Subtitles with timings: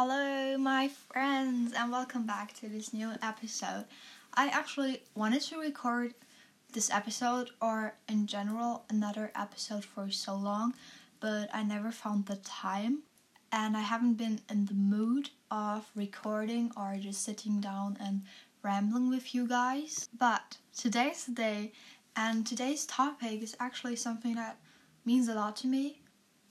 [0.00, 3.84] Hello, my friends, and welcome back to this new episode.
[4.32, 6.14] I actually wanted to record
[6.72, 10.74] this episode, or in general, another episode for so long,
[11.18, 13.00] but I never found the time,
[13.50, 18.22] and I haven't been in the mood of recording or just sitting down and
[18.62, 20.08] rambling with you guys.
[20.16, 21.72] But today's the day,
[22.14, 24.58] and today's topic is actually something that
[25.04, 26.02] means a lot to me,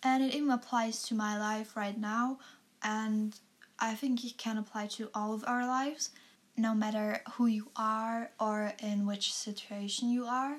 [0.04, 2.40] and it even applies to my life right now
[2.84, 3.40] and
[3.80, 6.10] I think it can apply to all of our lives,
[6.56, 10.58] no matter who you are or in which situation you are.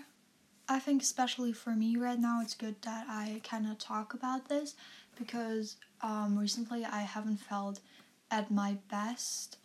[0.69, 4.49] I think, especially for me right now, it's good that I kind of talk about
[4.49, 4.75] this
[5.19, 7.81] because um, recently I haven't felt
[8.31, 9.57] at my best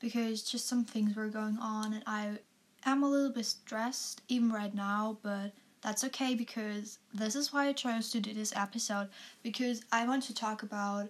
[0.00, 2.38] because just some things were going on and I
[2.84, 7.68] am a little bit stressed even right now, but that's okay because this is why
[7.68, 9.08] I chose to do this episode
[9.42, 11.08] because I want to talk about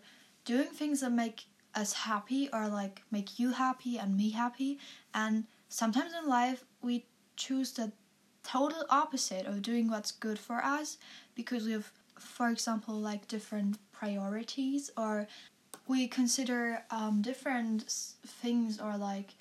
[0.48, 1.44] doing things that make
[1.74, 4.78] us happy or like make you happy and me happy.
[5.14, 7.04] And sometimes in life we
[7.36, 7.92] choose the
[8.42, 10.96] total opposite of doing what's good for us
[11.34, 15.28] because we have for example like different priorities or
[15.86, 17.82] we consider um, different
[18.26, 19.34] things or like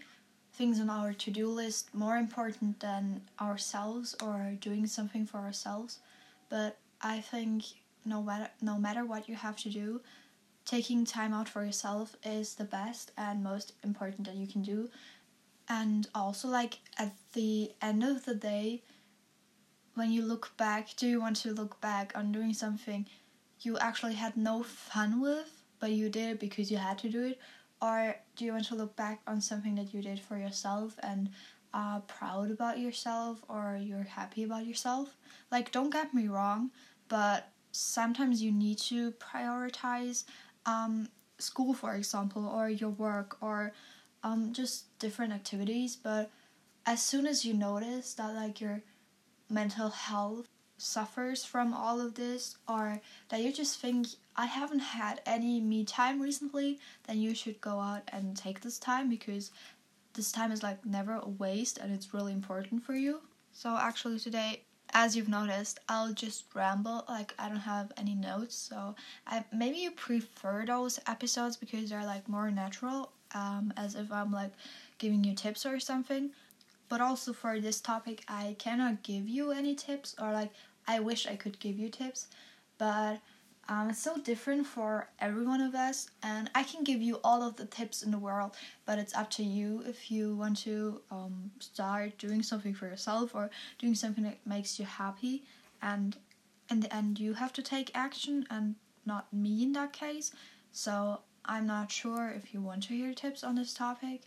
[0.53, 6.00] things on our to-do list more important than ourselves or doing something for ourselves.
[6.50, 7.63] But i think
[8.05, 10.02] no matter no matter what you have to do
[10.67, 14.89] taking time out for yourself is the best and most important that you can do.
[15.69, 18.83] And also, like, at the end of the day,
[19.95, 23.07] when you look back, do you want to look back on doing something
[23.61, 27.23] you actually had no fun with, but you did it because you had to do
[27.23, 27.39] it?
[27.81, 31.29] Or do you want to look back on something that you did for yourself and
[31.73, 35.17] are proud about yourself or you're happy about yourself?
[35.51, 36.71] Like, don't get me wrong,
[37.07, 40.23] but sometimes you need to prioritize
[40.67, 43.71] um, school, for example, or your work, or
[44.23, 45.95] um, just different activities.
[45.95, 46.29] But
[46.85, 48.83] as soon as you notice that like your
[49.49, 55.22] mental health suffers from all of this, or that you just think I haven't had
[55.25, 59.50] any me time recently, then you should go out and take this time because
[60.13, 63.22] this time is like never a waste and it's really important for you.
[63.53, 64.63] So actually today
[64.94, 67.06] as you've noticed, I'll just ramble.
[67.08, 72.06] Like I don't have any notes, so I maybe you prefer those episodes because they're
[72.06, 74.52] like more natural, um, as if I'm like
[74.98, 76.31] giving you tips or something.
[76.90, 80.52] But also for this topic, I cannot give you any tips or like
[80.88, 82.28] I wish I could give you tips,
[82.78, 83.19] but
[83.69, 87.44] um, it's so different for every one of us, and I can give you all
[87.44, 88.55] of the tips in the world,
[88.85, 93.35] but it's up to you if you want to um, start doing something for yourself
[93.35, 95.44] or doing something that makes you happy.
[95.81, 96.16] And
[96.69, 98.75] in the end, you have to take action, and
[99.06, 100.31] not me in that case.
[100.72, 104.22] So I'm not sure if you want to hear tips on this topic.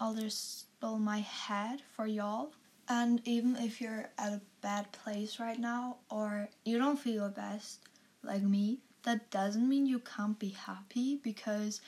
[0.00, 2.52] I'll just spill my head for y'all.
[2.88, 7.28] And even if you're at a bad place right now or you don't feel your
[7.28, 7.80] best,
[8.22, 11.80] like me, that doesn't mean you can't be happy because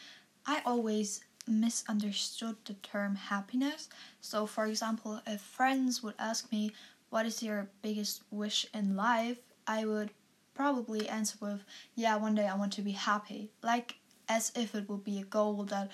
[0.47, 3.89] I always misunderstood the term happiness.
[4.21, 6.73] So, for example, if friends would ask me,
[7.11, 9.39] What is your biggest wish in life?
[9.67, 10.11] I would
[10.55, 11.65] probably answer with,
[11.95, 13.51] Yeah, one day I want to be happy.
[13.63, 13.97] Like
[14.29, 15.91] as if it would be a goal that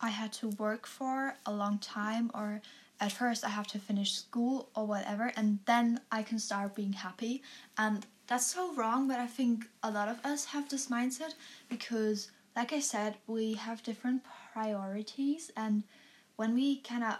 [0.00, 2.62] I had to work for a long time, or
[3.00, 6.94] at first I have to finish school or whatever, and then I can start being
[6.94, 7.42] happy.
[7.76, 11.34] And that's so wrong, but I think a lot of us have this mindset
[11.68, 15.82] because, like I said, we have different priorities, and
[16.36, 17.16] when we kind of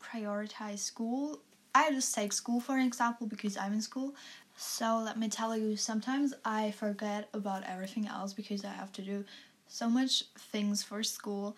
[0.00, 1.40] prioritize school,
[1.74, 4.14] I just take school for an example because I'm in school.
[4.56, 9.02] So let me tell you, sometimes I forget about everything else because I have to
[9.02, 9.24] do
[9.68, 11.56] so much things for school.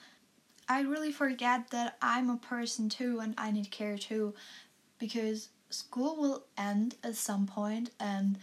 [0.68, 4.34] I really forget that I'm a person too and I need care too
[4.98, 8.38] because school will end at some point and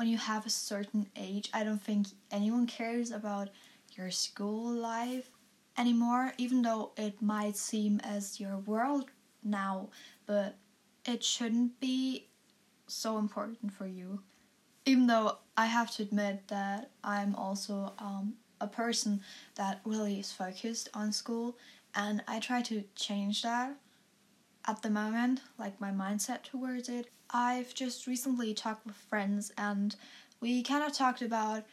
[0.00, 3.50] when you have a certain age, I don't think anyone cares about
[3.92, 5.28] your school life
[5.76, 9.10] anymore, even though it might seem as your world
[9.44, 9.90] now,
[10.24, 10.56] but
[11.04, 12.28] it shouldn't be
[12.86, 14.22] so important for you.
[14.86, 19.20] Even though I have to admit that I'm also um, a person
[19.56, 21.58] that really is focused on school,
[21.94, 23.76] and I try to change that
[24.66, 27.10] at the moment, like my mindset towards it.
[27.32, 29.94] I've just recently talked with friends and
[30.40, 31.64] we kind of talked about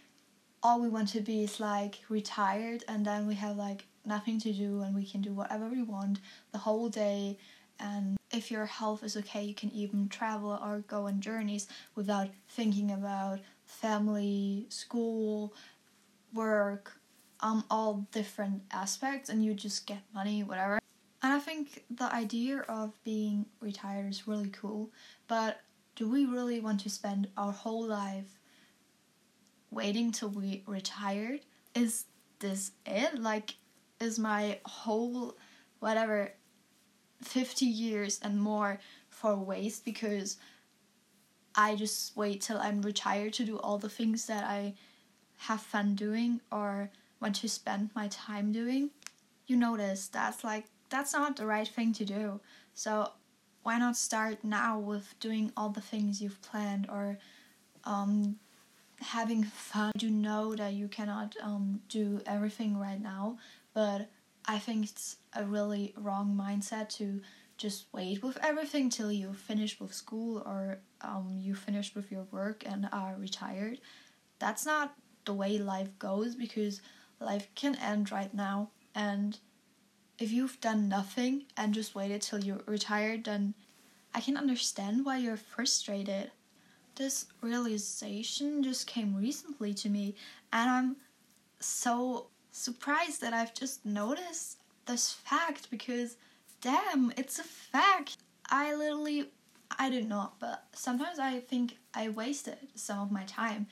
[0.61, 4.53] all we want to be is like retired and then we have like nothing to
[4.53, 6.19] do and we can do whatever we want
[6.51, 7.37] the whole day.
[7.79, 12.29] And if your health is okay you can even travel or go on journeys without
[12.49, 15.53] thinking about family school
[16.33, 16.99] work
[17.41, 20.79] um all different aspects and you just get money whatever
[21.21, 24.89] and i think the idea of being retired is really cool
[25.27, 25.61] but
[25.95, 28.39] do we really want to spend our whole life
[29.71, 31.41] waiting till we retired
[31.75, 32.05] is
[32.39, 33.55] this it like
[33.99, 35.35] is my whole
[35.79, 36.31] whatever
[37.23, 38.79] 50 years and more
[39.09, 40.37] for waste because
[41.55, 44.75] I just wait till I'm retired to do all the things that I
[45.37, 48.91] have fun doing or want to spend my time doing.
[49.47, 52.39] You notice that's like that's not the right thing to do.
[52.73, 53.11] So
[53.63, 57.17] why not start now with doing all the things you've planned or
[57.83, 58.37] um,
[59.01, 59.91] having fun?
[59.99, 63.37] You know that you cannot um, do everything right now,
[63.73, 64.09] but
[64.45, 67.21] I think it's a really wrong mindset to
[67.57, 72.23] just wait with everything till you finish with school or um, you finish with your
[72.31, 73.79] work and are retired.
[74.39, 74.93] That's not
[75.25, 76.81] the way life goes because
[77.19, 78.69] life can end right now.
[78.95, 79.37] And
[80.19, 83.53] if you've done nothing and just waited till you're retired, then
[84.13, 86.31] I can understand why you're frustrated.
[86.95, 90.15] This realization just came recently to me,
[90.51, 90.95] and I'm
[91.59, 96.17] so surprised that I've just noticed this fact because
[96.61, 98.17] damn, it's a fact.
[98.49, 99.29] I literally,
[99.77, 103.67] I don't know, but sometimes I think I wasted some of my time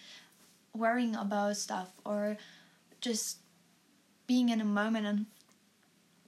[0.73, 2.37] worrying about stuff or
[3.01, 3.37] just
[4.27, 5.25] being in a moment and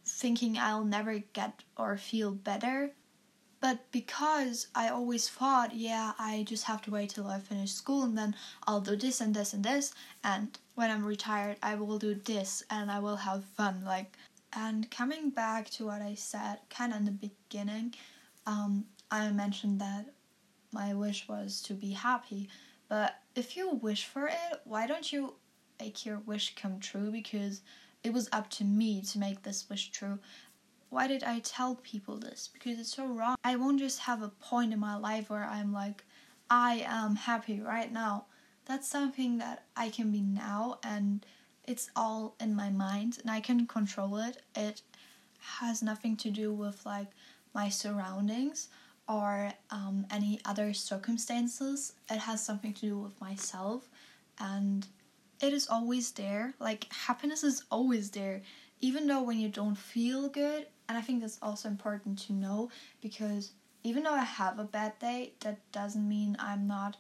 [0.08, 2.92] thinking I'll never get or feel better.
[3.60, 8.04] But because I always thought, yeah, I just have to wait till I finish school
[8.04, 8.36] and then
[8.68, 9.94] I'll do this and this and this,
[10.24, 13.84] and when I'm retired, I will do this and I will have fun.
[13.84, 14.16] Like,
[14.54, 17.96] and coming back to what I said kind of in the beginning,
[18.46, 20.06] um, I mentioned that
[20.72, 22.50] my wish was to be happy.
[22.90, 25.34] But if you wish for it, why don't you
[25.80, 27.12] make your wish come true?
[27.12, 27.62] Because
[28.08, 30.18] it was up to me to make this wish true.
[30.90, 32.50] Why did I tell people this?
[32.52, 33.36] Because it's so wrong.
[33.44, 36.04] I won't just have a point in my life where I'm like,
[36.50, 38.26] I am happy right now
[38.68, 41.26] that's something that I can be now and
[41.66, 44.42] it's all in my mind and I can control it.
[44.56, 44.82] It
[45.40, 47.08] has nothing to do with like
[47.54, 48.68] my surroundings
[49.08, 51.94] or um, any other circumstances.
[52.10, 53.90] It has something to do with myself
[54.40, 54.86] and
[55.42, 56.54] it is always there.
[56.60, 58.42] Like happiness is always there,
[58.80, 60.68] even though when you don't feel good.
[60.90, 62.70] And I think that's also important to know
[63.02, 63.52] because
[63.84, 66.98] even though I have a bad day, that doesn't mean I'm not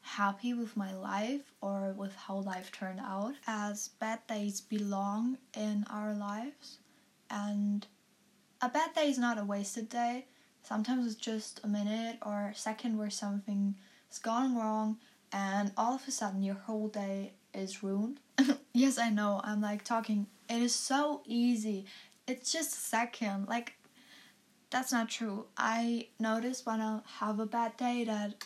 [0.00, 5.84] happy with my life or with how life turned out, as bad days belong in
[5.90, 6.78] our lives.
[7.30, 7.86] And
[8.60, 10.26] a bad day is not a wasted day.
[10.62, 13.74] Sometimes it's just a minute or a second where something's
[14.22, 14.98] gone wrong,
[15.32, 18.20] and all of a sudden your whole day is ruined.
[18.72, 21.86] yes, I know, I'm like talking, it is so easy.
[22.26, 23.48] It's just a second.
[23.48, 23.74] Like,
[24.70, 25.46] that's not true.
[25.56, 28.44] I notice when I have a bad day that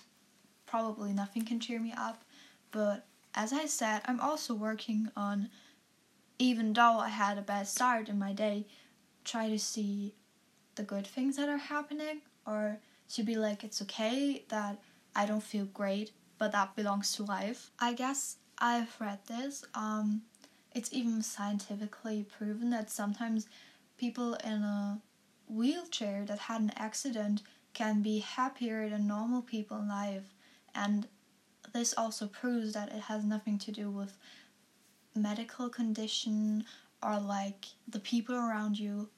[0.66, 2.24] probably nothing can cheer me up.
[2.70, 3.04] But
[3.34, 5.48] as I said, I'm also working on,
[6.38, 8.66] even though I had a bad start in my day,
[9.24, 10.14] try to see
[10.74, 12.78] the good things that are happening or
[13.10, 14.80] to be like, it's okay that
[15.14, 17.70] I don't feel great, but that belongs to life.
[17.78, 19.64] I guess I've read this.
[19.74, 20.22] Um,
[20.72, 23.48] it's even scientifically proven that sometimes
[23.98, 25.00] people in a
[25.48, 27.42] wheelchair that had an accident
[27.74, 30.34] can be happier than normal people in life
[30.74, 31.08] and
[31.72, 34.16] this also proves that it has nothing to do with
[35.14, 36.64] medical condition
[37.02, 39.08] or like the people around you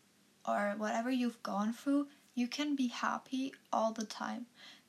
[0.46, 4.46] or whatever you've gone through you can be happy all the time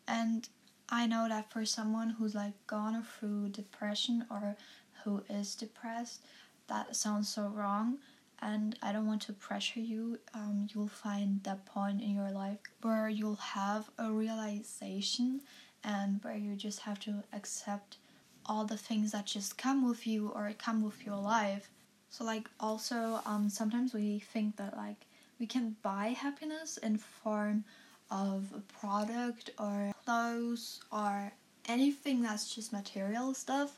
[0.08, 0.50] and
[0.90, 4.56] i know that for someone who's like gone through depression or
[5.04, 6.22] who is depressed
[6.68, 7.98] that sounds so wrong
[8.42, 12.58] and i don't want to pressure you um, you'll find that point in your life
[12.82, 15.42] where you'll have a realization
[15.86, 17.98] and where you just have to accept
[18.46, 21.70] all the things that just come with you or come with your life.
[22.10, 25.06] So like also um, sometimes we think that like
[25.40, 27.66] we can buy happiness in form
[28.12, 31.32] of a product or clothes or
[31.68, 33.78] anything that's just material stuff.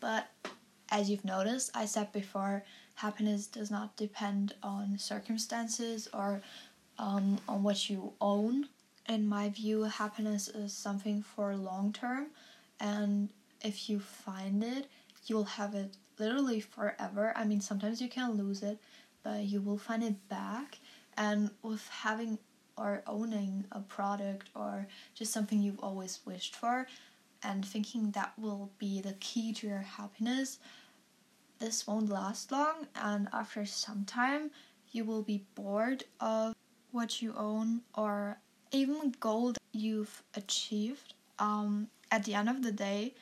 [0.00, 0.28] But
[0.90, 2.64] as you've noticed, I said before,
[2.94, 6.42] happiness does not depend on circumstances or
[6.98, 8.68] um, on what you own
[9.10, 12.26] in my view, happiness is something for long term,
[12.78, 13.28] and
[13.60, 14.86] if you find it,
[15.26, 17.32] you'll have it literally forever.
[17.34, 18.78] I mean, sometimes you can lose it,
[19.24, 20.78] but you will find it back.
[21.16, 22.38] And with having
[22.80, 26.86] or owning a product or just something you've always wished for,
[27.42, 30.58] and thinking that will be the key to your happiness,
[31.58, 34.50] this won't last long, and after some time,
[34.92, 36.54] you will be bored of
[36.90, 38.38] what you own or
[38.72, 41.14] even goal you've achieved.
[41.38, 43.14] Um, at the end of the day,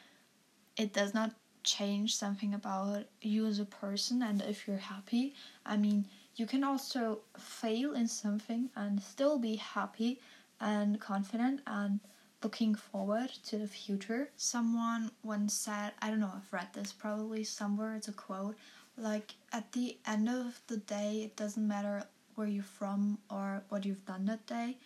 [0.76, 1.34] it does not
[1.64, 5.34] change something about you as a person and if you're happy.
[5.66, 6.06] I mean,
[6.38, 10.20] you can also fail in something and still be happy
[10.60, 11.98] and confident and
[12.42, 14.30] looking forward to the future.
[14.36, 18.56] Someone once said, I don't know, I've read this probably somewhere, it's a quote,
[18.96, 22.04] like at the end of the day, it doesn't matter
[22.36, 24.76] where you're from or what you've done that day.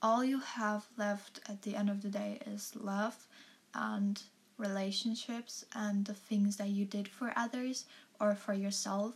[0.00, 3.26] All you have left at the end of the day is love
[3.74, 4.22] and
[4.56, 7.84] relationships and the things that you did for others
[8.20, 9.14] or for yourself.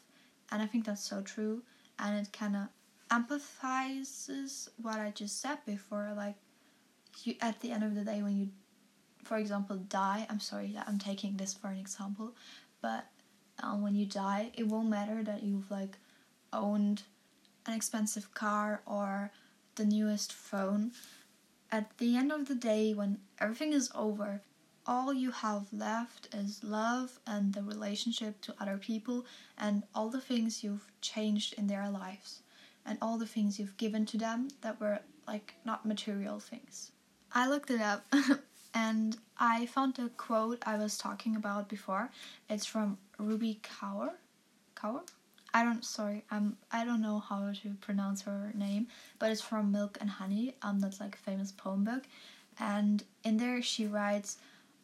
[0.50, 1.62] And I think that's so true.
[1.98, 2.68] And it kind of
[3.10, 6.12] empathizes what I just said before.
[6.16, 6.36] Like,
[7.24, 8.48] you at the end of the day, when you,
[9.24, 12.34] for example, die, I'm sorry that I'm taking this for an example,
[12.80, 13.06] but
[13.62, 15.96] um, when you die, it won't matter that you've like
[16.52, 17.02] owned
[17.66, 19.32] an expensive car or
[19.74, 20.92] the newest phone.
[21.70, 24.42] At the end of the day, when everything is over,
[24.88, 29.26] all you have left is love and the relationship to other people
[29.58, 32.40] and all the things you've changed in their lives
[32.86, 36.90] and all the things you've given to them that were like not material things.
[37.34, 38.06] I looked it up
[38.74, 42.10] and I found a quote I was talking about before.
[42.48, 44.12] It's from Rupi Kaur.
[44.74, 45.02] Kaur?
[45.52, 48.86] I don't sorry, I'm I don't know how to pronounce her name,
[49.18, 50.54] but it's from Milk and Honey.
[50.62, 52.04] Um that's like a famous poem book.
[52.58, 54.38] And in there she writes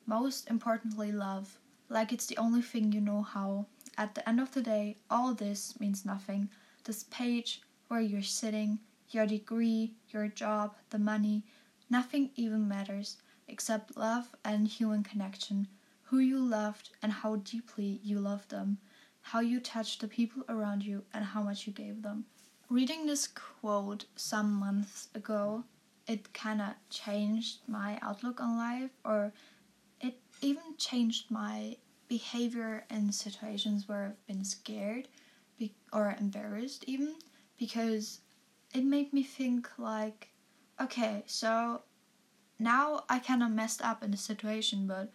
[0.07, 1.59] most importantly, love.
[1.89, 3.67] Like it's the only thing you know how.
[3.97, 6.49] At the end of the day, all this means nothing.
[6.85, 8.81] This page where you're sitting,
[9.11, 11.45] your degree, your job, the money,
[11.89, 15.69] nothing even matters except love and human connection.
[16.05, 18.79] Who you loved and how deeply you loved them.
[19.21, 22.27] How you touched the people around you and how much you gave them.
[22.69, 25.65] Reading this quote some months ago,
[26.07, 29.33] it kind of changed my outlook on life or
[30.45, 35.09] even changed my behavior in situations where I've been scared
[35.59, 37.15] be- or embarrassed, even
[37.59, 38.21] because
[38.75, 40.29] it made me think like,
[40.81, 41.83] okay, so
[42.59, 45.13] now I kind of messed up in the situation, but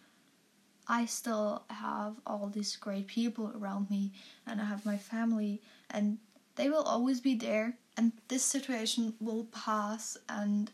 [0.88, 4.12] I still have all these great people around me,
[4.46, 6.18] and I have my family, and
[6.56, 10.72] they will always be there, and this situation will pass, and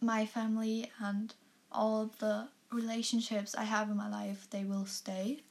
[0.00, 1.34] my family and
[1.72, 5.42] all the relationships I have in my life, they will stay.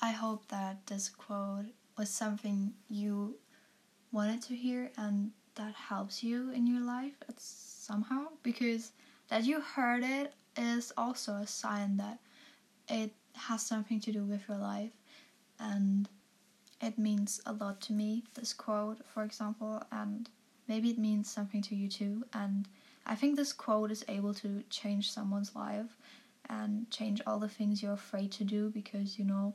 [0.00, 3.36] I hope that this quote was something you
[4.10, 8.92] wanted to hear and that helps you in your life somehow because
[9.28, 12.18] that you heard it is also a sign that
[12.88, 14.92] it has something to do with your life
[15.58, 16.08] and
[16.80, 20.28] it means a lot to me this quote for example and
[20.68, 22.68] maybe it means something to you too and
[23.06, 25.96] i think this quote is able to change someone's life
[26.48, 29.54] and change all the things you're afraid to do because you know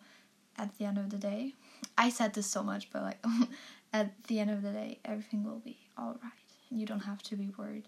[0.58, 1.54] at the end of the day
[1.98, 3.24] i said this so much but like
[3.94, 7.24] at the end of the day everything will be all right and you don't have
[7.24, 7.88] to be worried.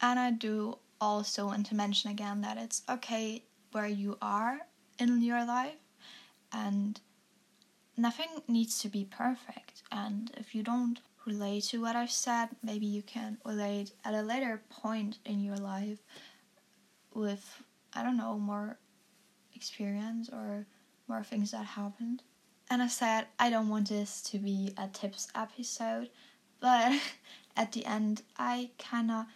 [0.00, 4.60] And i do also want to mention again that it's okay where you are
[4.98, 5.74] in your life
[6.52, 7.00] and
[7.96, 9.82] nothing needs to be perfect.
[9.90, 14.20] And if you don't relate to what i've said maybe you can relate at a
[14.20, 15.96] later point in your life
[17.14, 17.62] with
[17.94, 18.78] I don't know, more
[19.54, 20.66] experience or
[21.08, 22.22] more things that happened.
[22.70, 26.10] And I said, I don't want this to be a tips episode,
[26.60, 26.98] but
[27.56, 29.26] at the end, I kind of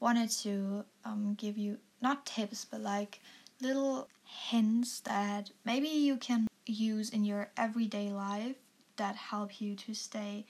[0.00, 3.20] wanted to um, give you not tips, but like
[3.60, 8.56] little hints that maybe you can use in your everyday life
[8.96, 10.44] that help you to stay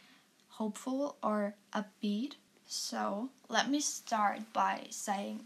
[0.48, 2.34] hopeful or upbeat.
[2.66, 5.40] So, let me start by saying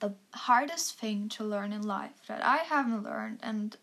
[0.00, 3.76] the hardest thing to learn in life that I haven't learned, and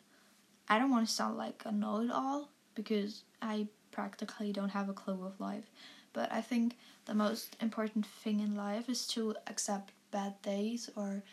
[0.69, 4.89] I don't want to sound like a know it all because I practically don't have
[4.89, 5.69] a clue of life.
[6.13, 11.23] But I think the most important thing in life is to accept bad days or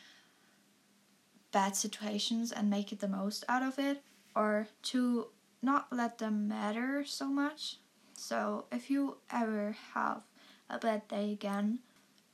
[1.53, 4.03] bad situations and make it the most out of it,
[4.35, 5.29] or to
[5.61, 7.77] not let them matter so much.
[8.15, 10.23] So if you ever have
[10.69, 11.81] a bad day again,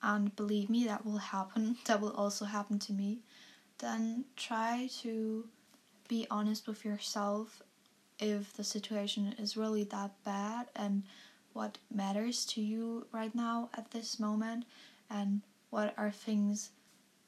[0.03, 3.19] and believe me that will happen that will also happen to me
[3.79, 5.47] then try to
[6.09, 7.63] be honest with yourself
[8.19, 11.03] if the situation is really that bad and
[11.53, 14.65] what matters to you right now at this moment
[15.11, 16.71] and what are things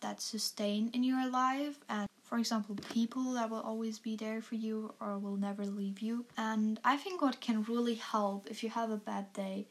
[0.00, 4.54] that sustain in your life and for example, people that will always be there for
[4.54, 6.26] you or will never leave you.
[6.36, 9.66] And I think what can really help if you have a bad day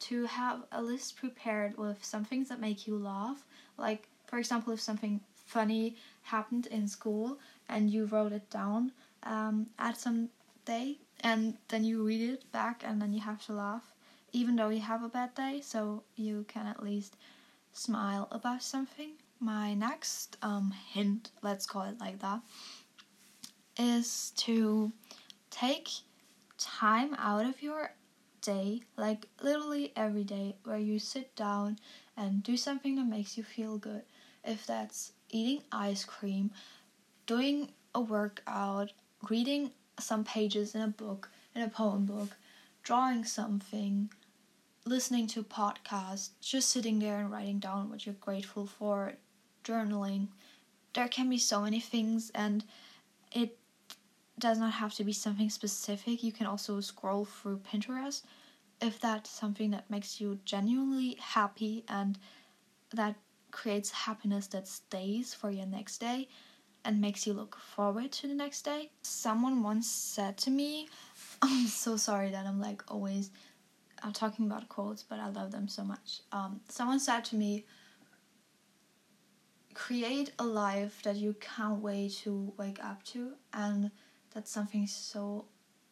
[0.00, 3.44] to have a list prepared with some things that make you laugh.
[3.76, 7.38] Like, for example, if something funny happened in school
[7.68, 8.92] and you wrote it down
[9.24, 10.28] um, at some
[10.64, 13.94] day and then you read it back and then you have to laugh,
[14.32, 17.16] even though you have a bad day, so you can at least
[17.72, 19.10] smile about something.
[19.38, 22.40] My next um, hint, let's call it like that,
[23.78, 24.92] is to
[25.50, 25.88] take
[26.58, 27.92] time out of your
[28.40, 31.78] day, like literally every day, where you sit down
[32.16, 34.02] and do something that makes you feel good.
[34.44, 36.50] If that's eating ice cream,
[37.26, 38.92] doing a workout,
[39.28, 42.30] reading some pages in a book, in a poem book,
[42.82, 44.10] drawing something,
[44.84, 49.12] listening to a podcast, just sitting there and writing down what you're grateful for,
[49.64, 50.28] journaling.
[50.94, 52.64] There can be so many things, and
[53.32, 53.56] it
[54.40, 56.22] does not have to be something specific.
[56.22, 58.22] You can also scroll through Pinterest
[58.80, 62.18] if that's something that makes you genuinely happy and
[62.94, 63.16] that
[63.50, 66.28] creates happiness that stays for your next day
[66.84, 68.90] and makes you look forward to the next day.
[69.02, 70.88] Someone once said to me,
[71.42, 73.30] I'm so sorry that I'm like always
[74.02, 76.20] I'm talking about quotes, but I love them so much.
[76.32, 77.66] Um, someone said to me,
[79.74, 83.90] create a life that you can't wait to wake up to, and
[84.32, 85.44] that's something so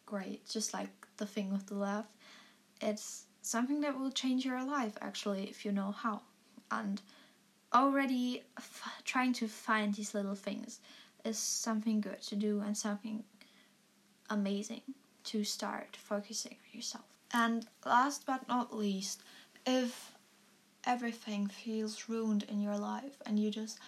[0.07, 2.11] great, just like the thing with the left.
[2.81, 6.23] It's something that will change your life actually if you know how.
[6.71, 7.01] And
[7.73, 10.81] already f- trying to find these little things
[11.25, 13.25] is something good to do and something
[14.31, 14.83] amazing
[15.25, 17.05] to start focusing on yourself.
[17.33, 19.23] And last but not least,
[19.67, 20.13] if
[20.85, 23.79] everything feels ruined in your life and you just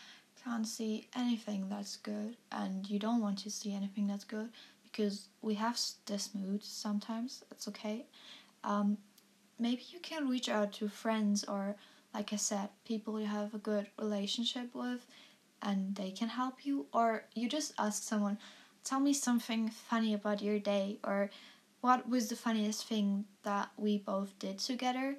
[0.44, 4.50] can't see anything that's good and you don't want to see anything that's good
[4.82, 8.06] because we have this mood sometimes, it's okay.
[8.64, 8.98] Um,
[9.58, 11.76] maybe you can reach out to friends or,
[12.12, 15.06] like I said, people you have a good relationship with
[15.62, 18.38] and they can help you, or you just ask someone,
[18.82, 21.30] tell me something funny about your day or
[21.80, 25.16] what was the funniest thing that we both did together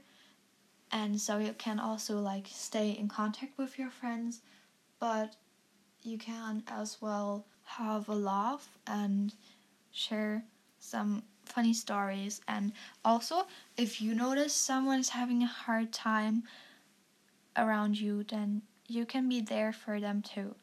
[0.92, 4.42] and so you can also like stay in contact with your friends
[5.02, 5.36] but
[6.04, 9.34] you can as well have a laugh and
[9.92, 10.46] share
[10.80, 12.72] some funny stories and
[13.04, 16.44] also if you notice someone is having a hard time
[17.58, 20.56] around you then you can be there for them too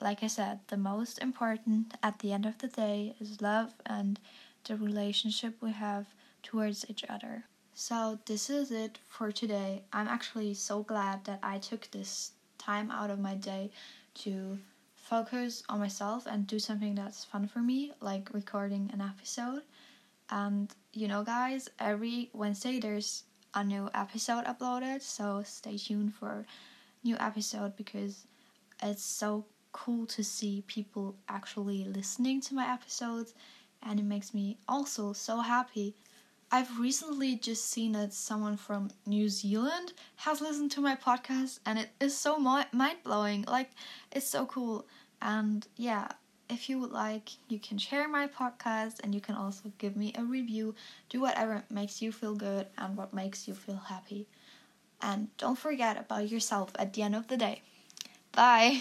[0.00, 4.18] like i said the most important at the end of the day is love and
[4.66, 6.06] the relationship we have
[6.42, 7.44] towards each other.
[7.74, 9.82] So, this is it for today.
[9.92, 12.32] I'm actually so glad that I took this
[12.66, 13.70] time out of my day
[14.14, 14.58] to
[14.96, 19.62] focus on myself and do something that's fun for me, like recording an episode.
[20.30, 23.24] And you know, guys, every Wednesday there's
[23.54, 26.44] a new episode uploaded, so stay tuned for
[27.04, 28.26] new episode because
[28.82, 33.34] it's so cool to see people actually listening to my episodes
[33.82, 35.94] and it makes me also so happy.
[36.56, 41.78] I've recently just seen that someone from New Zealand has listened to my podcast, and
[41.78, 43.44] it is so mind blowing.
[43.46, 43.68] Like,
[44.10, 44.86] it's so cool.
[45.20, 46.08] And yeah,
[46.48, 50.14] if you would like, you can share my podcast and you can also give me
[50.16, 50.74] a review.
[51.10, 54.26] Do whatever makes you feel good and what makes you feel happy.
[55.02, 57.60] And don't forget about yourself at the end of the day.
[58.32, 58.80] Bye.